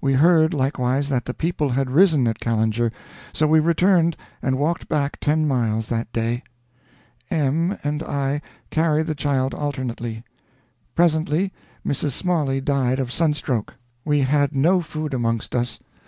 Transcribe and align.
We 0.00 0.14
heard, 0.14 0.52
likewise, 0.52 1.08
that 1.08 1.24
the 1.24 1.32
people 1.32 1.68
had 1.68 1.88
risen 1.92 2.26
at 2.26 2.40
Callinger, 2.40 2.90
so 3.32 3.46
we 3.46 3.60
returned 3.60 4.16
and 4.42 4.58
walked 4.58 4.88
back 4.88 5.20
ten 5.20 5.46
miles 5.46 5.86
that 5.86 6.12
day. 6.12 6.42
M 7.30 7.78
and 7.84 8.02
I 8.02 8.42
carried 8.70 9.06
the 9.06 9.14
child 9.14 9.54
alternately. 9.54 10.24
Presently 10.96 11.52
Mrs. 11.86 12.10
Smalley 12.10 12.60
died 12.60 12.98
of 12.98 13.12
sunstroke. 13.12 13.74
We 14.04 14.22
had 14.22 14.52
no 14.56 14.80
food 14.80 15.14
amongst 15.14 15.54
us. 15.54 15.78